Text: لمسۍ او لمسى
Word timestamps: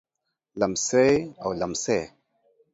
لمسۍ 0.59 1.11
او 1.43 1.49
لمسى 1.59 1.99